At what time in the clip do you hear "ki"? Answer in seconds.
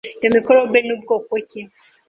1.49-1.61